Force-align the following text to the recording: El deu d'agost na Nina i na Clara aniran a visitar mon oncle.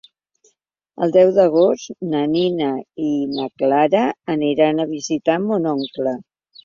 El 1.05 1.11
deu 1.17 1.33
d'agost 1.35 1.93
na 2.13 2.21
Nina 2.31 2.69
i 3.09 3.11
na 3.37 3.47
Clara 3.63 4.01
aniran 4.37 4.85
a 4.85 4.89
visitar 4.97 5.37
mon 5.45 5.69
oncle. 5.75 6.17